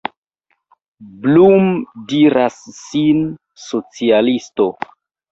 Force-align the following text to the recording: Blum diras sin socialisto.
Blum 1.25 1.67
diras 2.13 2.57
sin 2.77 3.19
socialisto. 3.65 4.67